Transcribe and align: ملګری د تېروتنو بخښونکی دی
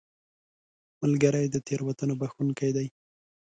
ملګری 1.01 1.45
د 1.49 1.55
تېروتنو 1.67 2.13
بخښونکی 2.21 2.69
دی 2.77 2.87